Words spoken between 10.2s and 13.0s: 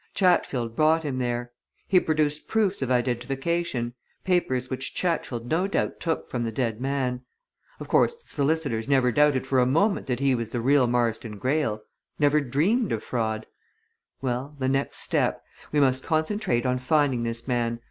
was the real Marston Greyle! never dreamed